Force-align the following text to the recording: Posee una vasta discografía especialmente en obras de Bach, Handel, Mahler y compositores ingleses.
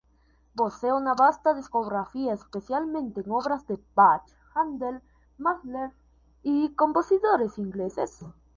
Posee 0.55 0.91
una 0.93 1.13
vasta 1.13 1.53
discografía 1.53 2.33
especialmente 2.33 3.21
en 3.21 3.29
obras 3.29 3.67
de 3.67 3.77
Bach, 3.93 4.23
Handel, 4.55 4.99
Mahler 5.37 5.91
y 6.41 6.73
compositores 6.73 7.59
ingleses. 7.59 8.25